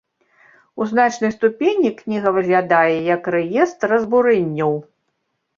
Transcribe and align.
У 0.83 0.87
значнай 0.93 1.31
ступені 1.35 1.91
кніга 1.99 2.33
выглядае 2.37 2.97
як 3.15 3.29
рэестр 3.37 3.87
разбурэнняў. 3.95 4.73